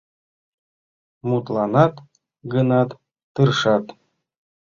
—Мутланат 1.27 1.93
гынат, 2.53 2.89
тыршат. 3.33 3.85